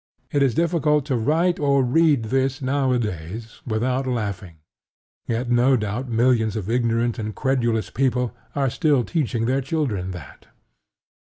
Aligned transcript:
It 0.31 0.41
is 0.41 0.55
difficult 0.55 1.05
to 1.05 1.15
write 1.15 1.59
or 1.59 1.83
read 1.83 2.31
this 2.33 2.59
nowadays 2.59 3.61
without 3.67 4.07
laughing; 4.07 4.55
yet 5.27 5.51
no 5.51 5.77
doubt 5.77 6.09
millions 6.09 6.55
of 6.55 6.71
ignorant 6.71 7.19
and 7.19 7.35
credulous 7.35 7.91
people 7.91 8.33
are 8.55 8.71
still 8.71 9.03
teaching 9.03 9.45
their 9.45 9.61
children 9.61 10.09
that. 10.09 10.47